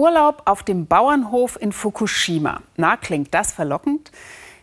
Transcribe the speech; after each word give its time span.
Urlaub 0.00 0.44
auf 0.46 0.62
dem 0.62 0.86
Bauernhof 0.86 1.60
in 1.60 1.72
Fukushima. 1.72 2.62
Na, 2.76 2.96
klingt 2.96 3.34
das 3.34 3.52
verlockend? 3.52 4.10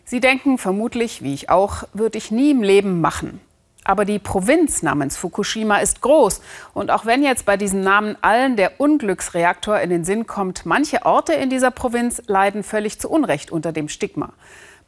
Sie 0.04 0.18
denken 0.18 0.58
vermutlich, 0.58 1.22
wie 1.22 1.32
ich 1.32 1.48
auch, 1.48 1.84
würde 1.92 2.18
ich 2.18 2.32
nie 2.32 2.50
im 2.50 2.64
Leben 2.64 3.00
machen. 3.00 3.40
Aber 3.84 4.04
die 4.04 4.18
Provinz 4.18 4.82
namens 4.82 5.16
Fukushima 5.16 5.76
ist 5.76 6.00
groß. 6.00 6.40
Und 6.74 6.90
auch 6.90 7.06
wenn 7.06 7.22
jetzt 7.22 7.46
bei 7.46 7.56
diesem 7.56 7.82
Namen 7.82 8.16
allen 8.20 8.56
der 8.56 8.80
Unglücksreaktor 8.80 9.78
in 9.78 9.90
den 9.90 10.04
Sinn 10.04 10.26
kommt, 10.26 10.66
manche 10.66 11.06
Orte 11.06 11.34
in 11.34 11.50
dieser 11.50 11.70
Provinz 11.70 12.20
leiden 12.26 12.64
völlig 12.64 12.98
zu 12.98 13.08
Unrecht 13.08 13.52
unter 13.52 13.70
dem 13.70 13.88
Stigma. 13.88 14.32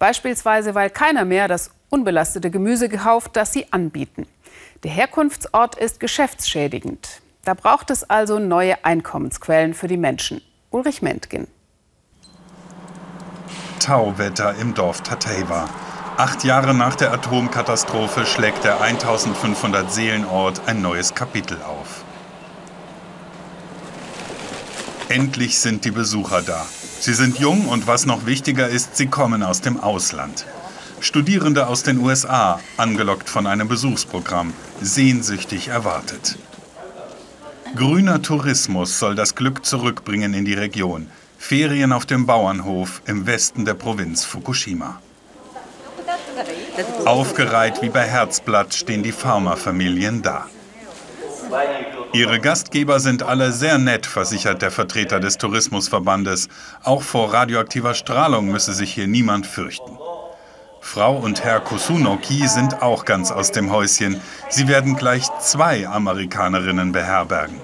Beispielsweise, 0.01 0.75
weil 0.75 0.91
keiner 0.91 1.25
mehr 1.25 1.47
das 1.47 1.71
unbelastete 1.91 2.51
Gemüse 2.51 2.89
gekauft, 2.89 3.37
das 3.37 3.53
sie 3.53 3.73
anbieten. 3.73 4.27
Der 4.83 4.91
Herkunftsort 4.91 5.77
ist 5.77 6.01
geschäftsschädigend. 6.01 7.21
Da 7.45 7.55
braucht 7.55 7.91
es 7.91 8.05
also 8.05 8.39
neue 8.39 8.85
Einkommensquellen 8.85 9.75
für 9.75 9.89
die 9.89 9.97
Menschen. 9.97 10.43
Ulrich 10.71 11.01
Mentgen. 11.01 11.49
Tauwetter 13.79 14.55
im 14.57 14.75
Dorf 14.75 15.01
Tateiwa. 15.01 15.69
Acht 16.19 16.45
Jahre 16.45 16.75
nach 16.75 16.97
der 16.97 17.13
Atomkatastrophe 17.15 18.27
schlägt 18.27 18.65
der 18.65 18.83
1500 18.83 19.91
Seelenort 19.91 20.61
ein 20.67 20.83
neues 20.83 21.15
Kapitel 21.15 21.57
auf. 21.63 22.05
Endlich 25.09 25.59
sind 25.59 25.87
die 25.87 25.91
Besucher 25.91 26.43
da. 26.43 26.67
Sie 27.01 27.15
sind 27.15 27.39
jung 27.39 27.67
und 27.67 27.87
was 27.87 28.05
noch 28.05 28.27
wichtiger 28.27 28.69
ist, 28.69 28.97
sie 28.97 29.07
kommen 29.07 29.43
aus 29.43 29.63
dem 29.63 29.81
Ausland. 29.81 30.45
Studierende 31.01 31.67
aus 31.67 31.83
den 31.83 31.99
USA, 31.99 32.61
angelockt 32.77 33.31
von 33.31 33.47
einem 33.47 33.67
Besuchsprogramm, 33.67 34.53
sehnsüchtig 34.83 35.69
erwartet. 35.69 36.37
Grüner 37.77 38.21
Tourismus 38.21 38.99
soll 38.99 39.15
das 39.15 39.35
Glück 39.35 39.65
zurückbringen 39.65 40.35
in 40.35 40.45
die 40.45 40.55
Region. 40.55 41.09
Ferien 41.39 41.93
auf 41.93 42.05
dem 42.05 42.27
Bauernhof 42.27 43.03
im 43.07 43.27
Westen 43.27 43.65
der 43.65 43.75
Provinz 43.75 44.25
Fukushima. 44.25 45.01
Aufgereiht 47.05 47.81
wie 47.83 47.89
bei 47.89 48.03
Herzblatt 48.03 48.75
stehen 48.75 49.03
die 49.03 49.13
Farmerfamilien 49.13 50.23
da. 50.23 50.47
Ihre 52.13 52.41
Gastgeber 52.41 52.99
sind 52.99 53.23
alle 53.23 53.53
sehr 53.53 53.79
nett, 53.79 54.07
versichert 54.07 54.63
der 54.63 54.71
Vertreter 54.71 55.21
des 55.21 55.39
Tourismusverbandes. 55.39 56.49
Auch 56.83 57.03
vor 57.03 57.33
radioaktiver 57.33 57.95
Strahlung 57.95 58.51
müsse 58.51 58.73
sich 58.73 58.93
hier 58.93 59.07
niemand 59.07 59.47
fürchten. 59.47 59.97
Frau 60.81 61.17
und 61.17 61.45
Herr 61.45 61.61
Kusunoki 61.61 62.49
sind 62.49 62.83
auch 62.83 63.05
ganz 63.05 63.31
aus 63.31 63.53
dem 63.53 63.71
Häuschen. 63.71 64.21
Sie 64.49 64.67
werden 64.67 64.97
gleich 64.97 65.25
zwei 65.39 65.87
Amerikanerinnen 65.87 66.93
beherbergen. 66.93 67.61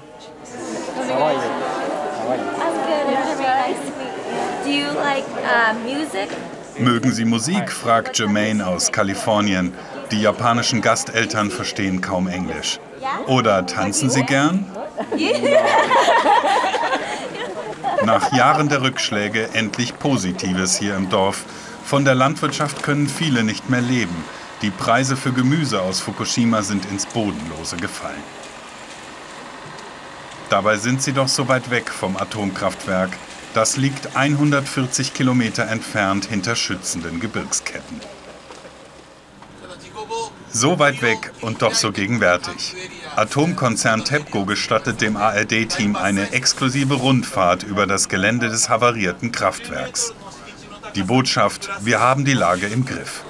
Mögen 6.79 7.13
Sie 7.13 7.25
Musik? 7.25 7.73
fragt 7.73 8.19
Jermaine 8.19 8.67
aus 8.67 8.93
Kalifornien. 8.93 9.73
Die 10.11 10.21
japanischen 10.21 10.83
Gasteltern 10.83 11.51
verstehen 11.51 12.01
kaum 12.01 12.29
Englisch. 12.29 12.79
Oder 13.27 13.67
tanzen 13.67 14.11
Sie 14.11 14.23
gern? 14.23 14.67
Nach 18.05 18.33
Jahren 18.33 18.69
der 18.69 18.83
Rückschläge 18.83 19.49
endlich 19.55 19.99
Positives 19.99 20.77
hier 20.77 20.95
im 20.97 21.09
Dorf. 21.09 21.45
Von 21.87 22.05
der 22.05 22.17
Landwirtschaft 22.17 22.83
können 22.83 23.09
viele 23.09 23.45
nicht 23.45 23.71
mehr 23.71 23.81
leben. 23.81 24.25
Die 24.61 24.71
Preise 24.71 25.17
für 25.17 25.33
Gemüse 25.33 25.81
aus 25.81 26.01
Fukushima 26.01 26.63
sind 26.63 26.85
ins 26.87 27.07
Bodenlose 27.07 27.77
gefallen. 27.77 28.25
Dabei 30.51 30.79
sind 30.79 31.01
sie 31.01 31.13
doch 31.13 31.29
so 31.29 31.47
weit 31.47 31.71
weg 31.71 31.91
vom 31.91 32.17
Atomkraftwerk. 32.17 33.11
Das 33.55 33.77
liegt 33.77 34.17
140 34.17 35.15
Kilometer 35.15 35.69
entfernt 35.69 36.25
hinter 36.25 36.57
schützenden 36.57 37.21
Gebirgsketten. 37.21 38.01
So 40.51 40.81
weit 40.81 41.03
weg 41.03 41.31
und 41.41 41.63
doch 41.63 41.75
so 41.75 41.93
gegenwärtig. 41.93 42.75
Atomkonzern 43.15 44.05
TEPCO 44.05 44.45
gestattet 44.45 45.01
dem 45.01 45.17
ARD-Team 45.17 45.95
eine 45.95 46.33
exklusive 46.33 46.95
Rundfahrt 46.95 47.63
über 47.63 47.87
das 47.87 48.09
Gelände 48.09 48.49
des 48.49 48.69
havarierten 48.69 49.31
Kraftwerks. 49.31 50.13
Die 50.97 51.03
Botschaft, 51.03 51.69
wir 51.85 52.01
haben 52.01 52.25
die 52.25 52.33
Lage 52.33 52.69
im 52.69 52.87
Griff. 52.87 53.23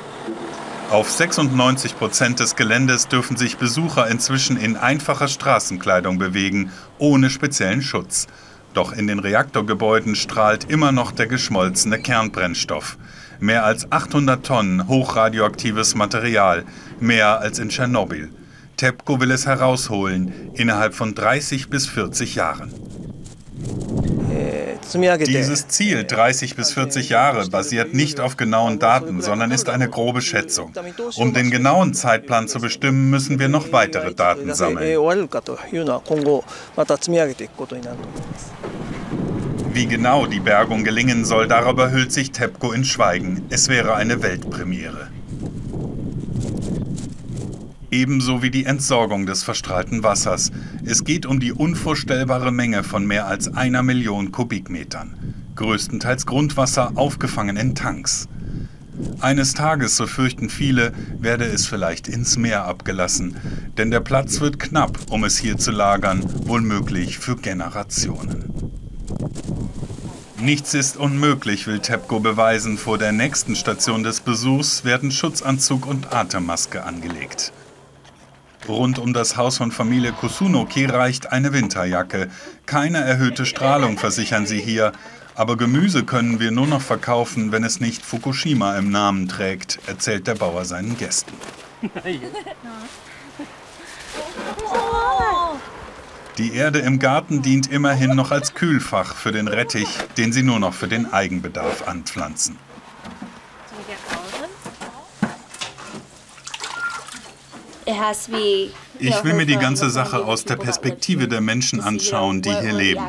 Auf 0.92 1.10
96 1.10 1.98
Prozent 1.98 2.38
des 2.38 2.54
Geländes 2.54 3.08
dürfen 3.08 3.36
sich 3.36 3.56
Besucher 3.56 4.06
inzwischen 4.06 4.56
in 4.56 4.76
einfacher 4.76 5.26
Straßenkleidung 5.26 6.16
bewegen, 6.16 6.70
ohne 6.98 7.28
speziellen 7.28 7.82
Schutz. 7.82 8.28
Doch 8.72 8.92
in 8.92 9.08
den 9.08 9.18
Reaktorgebäuden 9.18 10.14
strahlt 10.14 10.70
immer 10.70 10.92
noch 10.92 11.10
der 11.10 11.26
geschmolzene 11.26 11.98
Kernbrennstoff. 11.98 12.98
Mehr 13.40 13.64
als 13.64 13.90
800 13.90 14.46
Tonnen 14.46 14.86
hochradioaktives 14.86 15.96
Material, 15.96 16.64
mehr 17.00 17.40
als 17.40 17.58
in 17.58 17.70
Tschernobyl. 17.70 18.30
TEPCO 18.76 19.18
will 19.20 19.32
es 19.32 19.46
herausholen, 19.46 20.52
innerhalb 20.54 20.94
von 20.94 21.16
30 21.16 21.68
bis 21.68 21.88
40 21.88 22.36
Jahren. 22.36 22.72
Dieses 25.26 25.68
Ziel, 25.68 26.04
30 26.04 26.56
bis 26.56 26.72
40 26.72 27.08
Jahre, 27.08 27.48
basiert 27.48 27.94
nicht 27.94 28.20
auf 28.20 28.36
genauen 28.36 28.78
Daten, 28.78 29.20
sondern 29.20 29.50
ist 29.50 29.68
eine 29.68 29.88
grobe 29.88 30.22
Schätzung. 30.22 30.72
Um 31.16 31.32
den 31.34 31.50
genauen 31.50 31.94
Zeitplan 31.94 32.48
zu 32.48 32.60
bestimmen, 32.60 33.10
müssen 33.10 33.38
wir 33.38 33.48
noch 33.48 33.72
weitere 33.72 34.14
Daten 34.14 34.54
sammeln. 34.54 34.98
Wie 39.72 39.86
genau 39.86 40.26
die 40.26 40.40
Bergung 40.40 40.84
gelingen 40.84 41.24
soll, 41.24 41.48
darüber 41.48 41.90
hüllt 41.90 42.12
sich 42.12 42.32
TEPCO 42.32 42.72
in 42.72 42.84
Schweigen. 42.84 43.44
Es 43.50 43.68
wäre 43.68 43.94
eine 43.94 44.22
Weltpremiere 44.22 45.08
ebenso 47.90 48.42
wie 48.42 48.50
die 48.50 48.64
Entsorgung 48.64 49.26
des 49.26 49.42
verstrahlten 49.42 50.02
Wassers. 50.02 50.50
Es 50.84 51.04
geht 51.04 51.26
um 51.26 51.40
die 51.40 51.52
unvorstellbare 51.52 52.52
Menge 52.52 52.84
von 52.84 53.06
mehr 53.06 53.26
als 53.26 53.52
einer 53.54 53.82
Million 53.82 54.32
Kubikmetern. 54.32 55.34
Größtenteils 55.56 56.26
Grundwasser 56.26 56.92
aufgefangen 56.96 57.56
in 57.56 57.74
Tanks. 57.74 58.28
Eines 59.20 59.54
Tages, 59.54 59.96
so 59.96 60.06
fürchten 60.06 60.48
viele, 60.48 60.92
werde 61.18 61.44
es 61.44 61.66
vielleicht 61.66 62.08
ins 62.08 62.36
Meer 62.36 62.64
abgelassen, 62.64 63.36
denn 63.76 63.90
der 63.90 64.00
Platz 64.00 64.40
wird 64.40 64.58
knapp, 64.58 64.98
um 65.10 65.24
es 65.24 65.36
hier 65.36 65.58
zu 65.58 65.70
lagern, 65.70 66.22
wohl 66.46 66.62
möglich 66.62 67.18
für 67.18 67.36
Generationen. 67.36 68.46
Nichts 70.38 70.74
ist 70.74 70.96
unmöglich, 70.96 71.66
will 71.66 71.80
TEPCO 71.80 72.20
beweisen. 72.20 72.78
Vor 72.78 72.98
der 72.98 73.10
nächsten 73.12 73.56
Station 73.56 74.02
des 74.02 74.20
Besuchs 74.20 74.84
werden 74.84 75.10
Schutzanzug 75.10 75.86
und 75.86 76.12
Atemmaske 76.12 76.84
angelegt. 76.84 77.52
Rund 78.68 78.98
um 78.98 79.12
das 79.12 79.36
Haus 79.36 79.58
von 79.58 79.70
Familie 79.72 80.12
Kusunoki 80.12 80.86
reicht 80.86 81.32
eine 81.32 81.52
Winterjacke. 81.52 82.28
Keine 82.66 82.98
erhöhte 82.98 83.46
Strahlung, 83.46 83.98
versichern 83.98 84.46
sie 84.46 84.60
hier. 84.60 84.92
Aber 85.34 85.56
Gemüse 85.56 86.04
können 86.04 86.40
wir 86.40 86.50
nur 86.50 86.66
noch 86.66 86.80
verkaufen, 86.80 87.52
wenn 87.52 87.62
es 87.62 87.80
nicht 87.80 88.04
Fukushima 88.04 88.76
im 88.78 88.90
Namen 88.90 89.28
trägt, 89.28 89.78
erzählt 89.86 90.26
der 90.26 90.34
Bauer 90.34 90.64
seinen 90.64 90.96
Gästen. 90.96 91.32
Die 96.38 96.54
Erde 96.54 96.80
im 96.80 96.98
Garten 96.98 97.42
dient 97.42 97.70
immerhin 97.70 98.14
noch 98.14 98.30
als 98.30 98.54
Kühlfach 98.54 99.14
für 99.14 99.32
den 99.32 99.48
Rettich, 99.48 99.88
den 100.16 100.32
sie 100.32 100.42
nur 100.42 100.58
noch 100.58 100.74
für 100.74 100.88
den 100.88 101.12
Eigenbedarf 101.12 101.88
anpflanzen. 101.88 102.58
Ich 108.98 109.24
will 109.24 109.34
mir 109.34 109.46
die 109.46 109.56
ganze 109.56 109.90
Sache 109.90 110.24
aus 110.24 110.44
der 110.44 110.56
Perspektive 110.56 111.28
der 111.28 111.40
Menschen 111.40 111.80
anschauen, 111.80 112.42
die 112.42 112.54
hier 112.54 112.72
leben. 112.72 113.04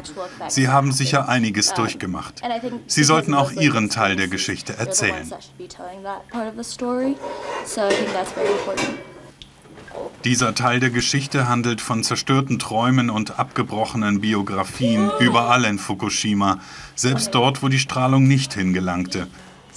Sie 0.48 0.68
haben 0.68 0.92
sicher 0.92 1.28
einiges 1.28 1.74
durchgemacht. 1.74 2.42
Sie 2.86 3.04
sollten 3.04 3.34
auch 3.34 3.52
Ihren 3.52 3.90
Teil 3.90 4.16
der 4.16 4.28
Geschichte 4.28 4.78
erzählen. 4.78 5.32
Dieser 10.24 10.54
Teil 10.54 10.80
der 10.80 10.90
Geschichte 10.90 11.48
handelt 11.48 11.82
von 11.82 12.04
zerstörten 12.04 12.60
Träumen 12.60 13.10
und 13.10 13.40
abgebrochenen 13.40 14.22
Biografien 14.22 15.10
überall 15.20 15.64
in 15.66 15.80
Fukushima, 15.80 16.60
selbst 16.96 17.34
dort, 17.34 17.64
wo 17.64 17.68
die 17.68 17.80
Strahlung 17.80 18.28
nicht 18.28 18.54
hingelangte. 18.54 19.28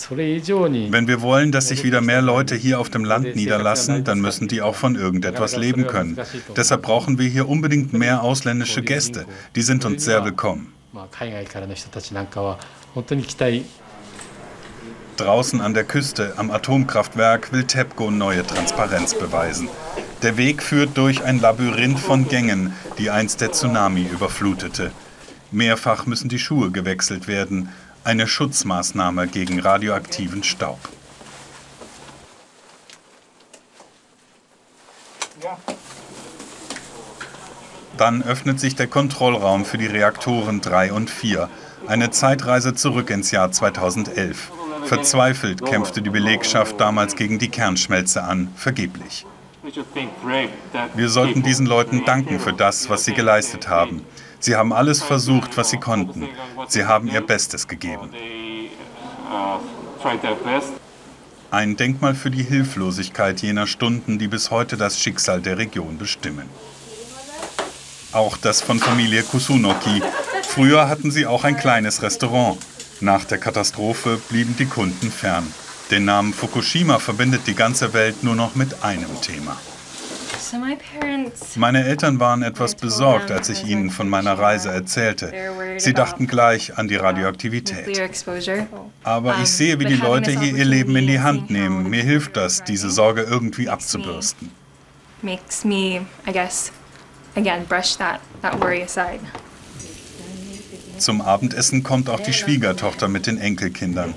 Wenn 0.09 1.09
wir 1.09 1.21
wollen, 1.21 1.53
dass 1.53 1.69
sich 1.69 1.85
wieder 1.85 2.01
mehr 2.01 2.23
Leute 2.23 2.55
hier 2.55 2.81
auf 2.81 2.91
dem 2.91 3.05
Land 3.05 3.37
niederlassen, 3.37 4.05
dann 4.05 4.21
müssen 4.21 4.49
die 4.49 4.63
auch 4.63 4.75
von 4.75 4.97
irgendetwas 4.97 5.57
leben 5.57 5.87
können. 5.87 6.19
Deshalb 6.57 6.83
brauchen 6.83 7.19
wir 7.19 7.29
hier 7.29 7.49
unbedingt 7.49 7.93
mehr 7.93 8.23
ausländische 8.23 8.83
Gäste. 8.83 9.27
Die 9.55 9.63
sind 9.63 9.85
uns 9.85 10.05
sehr 10.05 10.25
willkommen. 10.25 10.73
Draußen 15.17 15.61
an 15.61 15.75
der 15.75 15.85
Küste 15.85 16.33
am 16.39 16.51
Atomkraftwerk 16.51 17.53
will 17.53 17.65
TEPCO 17.65 18.11
neue 18.11 18.47
Transparenz 18.47 19.15
beweisen. 19.15 19.69
Der 20.23 20.37
Weg 20.37 20.63
führt 20.63 20.97
durch 20.97 21.23
ein 21.23 21.41
Labyrinth 21.41 22.01
von 22.01 22.27
Gängen, 22.27 22.73
die 22.99 23.11
einst 23.11 23.41
der 23.41 23.53
Tsunami 23.53 24.03
überflutete. 24.03 24.93
Mehrfach 25.51 26.07
müssen 26.07 26.29
die 26.29 26.39
Schuhe 26.39 26.71
gewechselt 26.71 27.29
werden, 27.29 27.69
eine 28.05 28.27
Schutzmaßnahme 28.27 29.29
gegen 29.29 29.61
radioaktiven 29.61 30.43
Staub. 30.43 30.79
Dann 37.97 38.23
öffnet 38.23 38.59
sich 38.59 38.77
der 38.77 38.87
Kontrollraum 38.87 39.65
für 39.65 39.77
die 39.77 39.87
Reaktoren 39.87 40.61
3 40.61 40.93
und 40.93 41.11
4. 41.11 41.51
Eine 41.87 42.11
Zeitreise 42.11 42.75
zurück 42.75 43.11
ins 43.11 43.31
Jahr 43.31 43.53
2011. 43.53 44.51
Verzweifelt 44.85 45.65
kämpfte 45.65 46.01
die 46.01 46.11
Belegschaft 46.11 46.81
damals 46.81 47.15
gegen 47.17 47.39
die 47.39 47.49
Kernschmelze 47.49 48.23
an, 48.23 48.49
vergeblich. 48.57 49.27
Wir 50.95 51.09
sollten 51.11 51.43
diesen 51.43 51.67
Leuten 51.67 52.05
danken 52.07 52.41
für 52.41 52.55
das, 52.55 52.89
was 52.89 53.05
sie 53.05 53.13
geleistet 53.13 53.69
haben. 53.69 54.05
Sie 54.41 54.57
haben 54.57 54.73
alles 54.73 55.03
versucht, 55.03 55.57
was 55.57 55.71
sie 55.71 55.79
konnten. 55.79 56.29
Sie 56.69 56.85
haben 56.85 57.09
ihr 57.09 57.21
Bestes 57.21 57.69
gegeben. 57.69 58.11
Ein 61.51 61.77
Denkmal 61.77 62.15
für 62.15 62.31
die 62.31 62.43
Hilflosigkeit 62.43 63.43
jener 63.43 63.67
Stunden, 63.67 64.19
die 64.19 64.29
bis 64.29 64.51
heute 64.51 64.77
das 64.77 64.99
Schicksal 64.99 65.41
der 65.43 65.59
Region 65.59 65.99
bestimmen. 65.99 66.49
Auch 68.13 68.37
das 68.37 68.63
von 68.63 68.79
Familie 68.79 69.23
Kusunoki. 69.23 70.03
Früher 70.43 70.89
hatten 70.89 71.11
sie 71.11 71.27
auch 71.27 71.45
ein 71.45 71.57
kleines 71.57 72.03
Restaurant. 72.03 72.59
Nach 73.01 73.25
der 73.25 73.39
Katastrophe 73.39 74.21
blieben 74.29 74.57
die 74.59 74.67
Kunden 74.67 75.13
fern. 75.13 75.47
Den 75.91 76.05
Namen 76.07 76.33
Fukushima 76.33 76.99
verbindet 76.99 77.47
die 77.47 77.55
ganze 77.55 77.93
Welt 77.93 78.23
nur 78.23 78.37
noch 78.37 78.55
mit 78.55 78.83
einem 78.83 79.21
Thema. 79.21 79.57
Meine 81.57 81.85
Eltern 81.85 82.21
waren 82.21 82.43
etwas 82.43 82.75
besorgt, 82.75 83.31
als 83.31 83.49
ich 83.49 83.65
ihnen 83.65 83.91
von 83.91 84.09
meiner 84.09 84.39
Reise 84.39 84.71
erzählte. 84.71 85.33
Sie 85.79 85.93
dachten 85.93 86.27
gleich 86.27 86.77
an 86.79 86.89
die 86.89 86.97
Radioaktivität. 86.97 88.01
Aber 89.03 89.39
ich 89.43 89.51
sehe, 89.51 89.79
wie 89.79 89.85
die 89.85 89.97
Leute 89.97 90.39
hier 90.39 90.55
ihr 90.55 90.65
Leben 90.65 90.97
in 90.97 91.07
die 91.07 91.21
Hand 91.21 91.51
nehmen. 91.51 91.89
Mir 91.89 92.03
hilft 92.03 92.37
das, 92.37 92.65
diese 92.65 92.91
Sorge 92.91 93.23
irgendwie 93.23 93.69
abzubürsten. 93.69 94.51
Makes 95.23 95.65
me, 95.65 96.07
I 96.27 96.33
guess, 96.33 96.73
again, 97.37 97.67
brush 97.67 97.97
that, 97.99 98.21
that 98.41 98.59
worry 98.59 98.83
aside. 98.83 99.21
Zum 100.97 101.21
Abendessen 101.21 101.83
kommt 101.83 102.09
auch 102.11 102.21
die 102.21 102.33
Schwiegertochter 102.33 103.09
mit 103.09 103.27
den 103.27 103.39
Enkelkindern. 103.39 104.15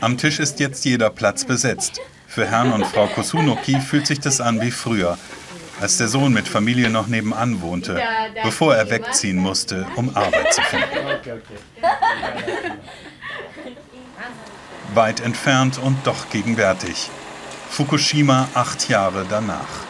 Am 0.00 0.16
Tisch 0.16 0.38
ist 0.38 0.60
jetzt 0.60 0.84
jeder 0.84 1.10
Platz 1.10 1.44
besetzt. 1.44 2.00
Für 2.26 2.46
Herrn 2.46 2.72
und 2.72 2.86
Frau 2.86 3.06
Kosunoki 3.06 3.80
fühlt 3.80 4.06
sich 4.06 4.20
das 4.20 4.40
an 4.40 4.60
wie 4.60 4.70
früher, 4.70 5.18
als 5.80 5.96
der 5.96 6.08
Sohn 6.08 6.32
mit 6.32 6.48
Familie 6.48 6.90
noch 6.90 7.06
nebenan 7.06 7.62
wohnte, 7.62 8.02
bevor 8.44 8.74
er 8.74 8.90
wegziehen 8.90 9.38
musste, 9.38 9.86
um 9.96 10.14
Arbeit 10.14 10.52
zu 10.52 10.60
finden. 10.62 10.86
Weit 14.94 15.20
entfernt 15.20 15.78
und 15.78 15.96
doch 16.04 16.28
gegenwärtig. 16.30 17.08
Fukushima 17.70 18.48
acht 18.54 18.88
Jahre 18.88 19.24
danach. 19.28 19.89